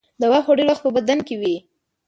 [0.23, 1.55] دوا خو ډېر وخت په بدن کې وي.